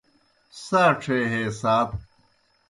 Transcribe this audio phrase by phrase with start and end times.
[0.63, 1.89] ساڇھے ہے ساعت